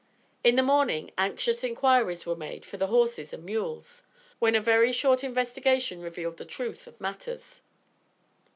[0.43, 4.01] In the morning, anxious inquiries were made for the horses and mules,
[4.39, 7.61] when a very short investigation revealed the truth of matters.